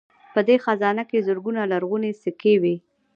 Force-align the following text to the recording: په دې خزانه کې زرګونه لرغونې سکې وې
په 0.33 0.39
دې 0.47 0.55
خزانه 0.65 1.03
کې 1.09 1.25
زرګونه 1.27 1.61
لرغونې 1.71 2.11
سکې 2.21 2.53
وې 2.61 2.75